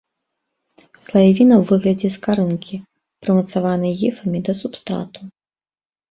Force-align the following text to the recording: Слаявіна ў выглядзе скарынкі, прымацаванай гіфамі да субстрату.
Слаявіна 1.07 1.55
ў 1.57 1.63
выглядзе 1.71 2.09
скарынкі, 2.15 2.79
прымацаванай 3.25 3.93
гіфамі 4.01 4.39
да 4.49 4.57
субстрату. 4.61 5.21